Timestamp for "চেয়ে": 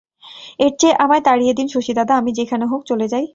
0.79-0.99